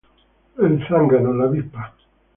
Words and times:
El 0.57 0.79
Zángano, 0.87 1.31
la 1.31 1.43
Avispa 1.43 1.93